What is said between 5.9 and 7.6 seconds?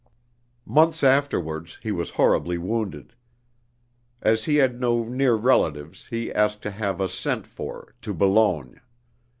he asked to have us sent